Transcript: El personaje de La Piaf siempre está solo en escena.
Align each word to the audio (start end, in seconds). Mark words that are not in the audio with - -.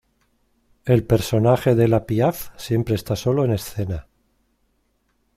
El 0.83 1.05
personaje 1.05 1.75
de 1.75 1.87
La 1.87 2.07
Piaf 2.07 2.49
siempre 2.57 2.95
está 2.95 3.15
solo 3.15 3.45
en 3.45 3.51
escena. 3.51 4.07